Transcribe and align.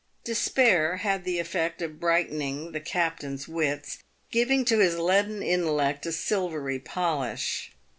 Despair 0.23 0.95
had 0.97 1.25
the 1.25 1.37
effect 1.37 1.79
of 1.79 1.99
brightening 1.99 2.71
the 2.71 2.79
captain's 2.79 3.47
wits, 3.47 3.99
giving 4.31 4.65
to 4.65 4.79
his 4.79 4.97
leaden 4.97 5.43
intellect 5.43 6.07
a 6.07 6.11
silvery 6.11 6.79
polish. 6.79 7.71